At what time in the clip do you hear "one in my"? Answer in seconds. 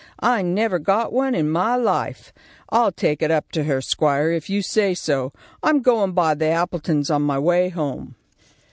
1.13-1.75